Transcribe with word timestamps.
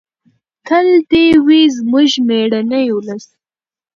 تل 0.67 0.87
دې 1.11 1.25
وي 1.45 1.61
زموږ 1.77 2.11
مېړنی 2.27 2.87
ولس. 2.95 3.25